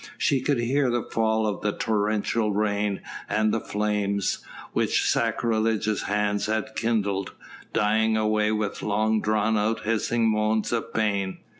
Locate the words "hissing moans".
9.81-10.71